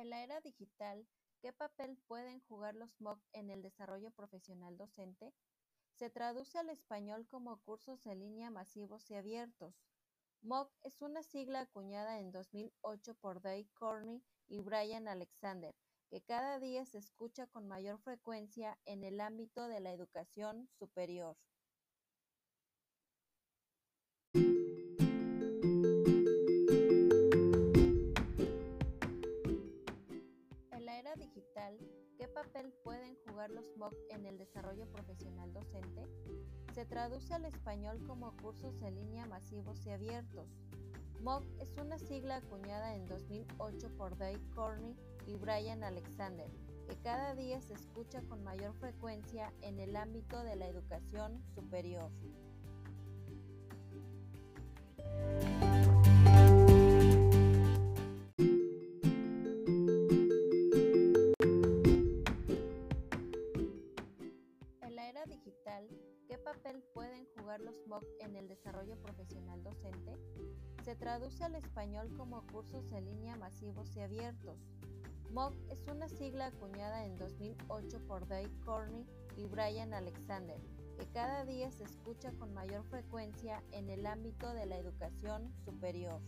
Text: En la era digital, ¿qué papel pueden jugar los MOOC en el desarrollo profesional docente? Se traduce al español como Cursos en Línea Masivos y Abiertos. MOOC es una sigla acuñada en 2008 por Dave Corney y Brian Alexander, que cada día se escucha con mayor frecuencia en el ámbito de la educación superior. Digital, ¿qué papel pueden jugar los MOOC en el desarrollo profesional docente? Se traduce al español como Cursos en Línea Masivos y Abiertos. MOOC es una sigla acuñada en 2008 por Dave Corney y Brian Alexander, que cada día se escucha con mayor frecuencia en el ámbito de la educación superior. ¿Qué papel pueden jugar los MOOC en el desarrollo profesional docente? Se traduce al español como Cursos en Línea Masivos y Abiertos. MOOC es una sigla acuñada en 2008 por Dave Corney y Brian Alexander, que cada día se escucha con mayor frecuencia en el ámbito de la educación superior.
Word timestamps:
En 0.00 0.08
la 0.08 0.22
era 0.22 0.40
digital, 0.40 1.06
¿qué 1.42 1.52
papel 1.52 1.98
pueden 2.08 2.40
jugar 2.48 2.74
los 2.74 2.98
MOOC 3.02 3.20
en 3.34 3.50
el 3.50 3.60
desarrollo 3.60 4.10
profesional 4.12 4.78
docente? 4.78 5.34
Se 5.92 6.08
traduce 6.08 6.56
al 6.56 6.70
español 6.70 7.28
como 7.28 7.58
Cursos 7.58 8.06
en 8.06 8.20
Línea 8.20 8.50
Masivos 8.50 9.10
y 9.10 9.16
Abiertos. 9.16 9.74
MOOC 10.40 10.72
es 10.84 11.02
una 11.02 11.22
sigla 11.22 11.60
acuñada 11.60 12.18
en 12.18 12.32
2008 12.32 13.14
por 13.16 13.42
Dave 13.42 13.68
Corney 13.74 14.22
y 14.48 14.62
Brian 14.62 15.06
Alexander, 15.06 15.76
que 16.08 16.22
cada 16.22 16.58
día 16.58 16.86
se 16.86 16.96
escucha 16.96 17.46
con 17.48 17.68
mayor 17.68 17.98
frecuencia 17.98 18.78
en 18.86 19.04
el 19.04 19.20
ámbito 19.20 19.68
de 19.68 19.80
la 19.80 19.92
educación 19.92 20.66
superior. 20.78 21.36
Digital, 31.16 31.78
¿qué 32.18 32.28
papel 32.28 32.74
pueden 32.84 33.16
jugar 33.26 33.50
los 33.50 33.64
MOOC 33.78 33.94
en 34.10 34.26
el 34.26 34.36
desarrollo 34.36 34.86
profesional 34.92 35.50
docente? 35.50 36.06
Se 36.74 36.84
traduce 36.84 37.32
al 37.32 37.46
español 37.46 38.04
como 38.06 38.36
Cursos 38.36 38.80
en 38.82 38.96
Línea 38.96 39.24
Masivos 39.24 39.84
y 39.86 39.90
Abiertos. 39.90 40.46
MOOC 41.22 41.42
es 41.58 41.74
una 41.78 41.98
sigla 41.98 42.36
acuñada 42.36 42.94
en 42.94 43.06
2008 43.06 43.96
por 43.96 44.18
Dave 44.18 44.42
Corney 44.54 44.94
y 45.26 45.36
Brian 45.36 45.82
Alexander, 45.84 46.50
que 46.86 46.96
cada 46.96 47.34
día 47.34 47.62
se 47.62 47.74
escucha 47.74 48.20
con 48.28 48.44
mayor 48.44 48.74
frecuencia 48.74 49.54
en 49.62 49.80
el 49.80 49.96
ámbito 49.96 50.44
de 50.44 50.56
la 50.56 50.68
educación 50.68 51.42
superior. 51.54 52.10
¿Qué 66.26 66.38
papel 66.38 66.82
pueden 66.94 67.26
jugar 67.36 67.60
los 67.60 67.74
MOOC 67.86 68.04
en 68.20 68.36
el 68.36 68.48
desarrollo 68.48 68.96
profesional 69.00 69.62
docente? 69.62 70.16
Se 70.84 70.94
traduce 70.94 71.44
al 71.44 71.54
español 71.54 72.12
como 72.16 72.46
Cursos 72.46 72.90
en 72.92 73.04
Línea 73.04 73.36
Masivos 73.36 73.94
y 73.96 74.00
Abiertos. 74.00 74.58
MOOC 75.32 75.54
es 75.70 75.86
una 75.86 76.08
sigla 76.08 76.46
acuñada 76.46 77.04
en 77.04 77.16
2008 77.16 78.06
por 78.06 78.26
Dave 78.26 78.50
Corney 78.64 79.06
y 79.36 79.46
Brian 79.46 79.94
Alexander, 79.94 80.60
que 80.98 81.06
cada 81.06 81.44
día 81.44 81.70
se 81.70 81.84
escucha 81.84 82.32
con 82.32 82.52
mayor 82.52 82.84
frecuencia 82.84 83.62
en 83.72 83.90
el 83.90 84.06
ámbito 84.06 84.52
de 84.52 84.66
la 84.66 84.78
educación 84.78 85.52
superior. 85.64 86.20